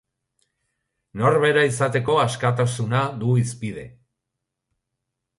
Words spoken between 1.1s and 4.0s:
Norbera izateko askatasuna du hizpide.